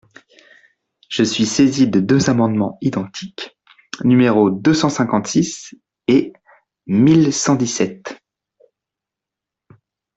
Je 1.09 1.21
suis 1.21 1.45
saisi 1.45 1.87
de 1.87 1.99
deux 1.99 2.31
amendements 2.31 2.79
identiques, 2.81 3.55
numéros 4.03 4.49
deux 4.49 4.73
cent 4.73 4.89
cinquante-six 4.89 5.75
et 6.07 6.33
mille 6.87 7.31
cent 7.31 7.53
dix-sept. 7.53 8.19